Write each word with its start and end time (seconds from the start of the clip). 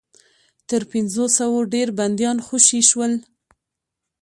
تر 0.69 0.81
پنځوسو 0.91 1.49
ډېر 1.73 1.87
بنديان 1.99 2.37
خوشي 2.45 2.81
شول. 2.89 3.13